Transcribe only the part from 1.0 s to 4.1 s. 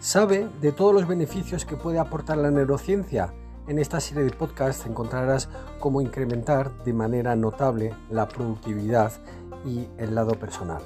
beneficios que puede aportar la neurociencia? En esta